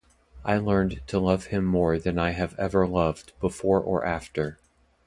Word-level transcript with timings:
I 0.43 0.57
learned 0.57 1.01
to 1.09 1.19
love 1.19 1.45
him 1.45 1.63
more 1.63 1.99
than 1.99 2.17
I 2.17 2.31
have 2.31 2.57
ever 2.57 2.87
loved 2.87 3.33
before 3.39 3.79
or 3.79 4.03
after. 4.03 4.57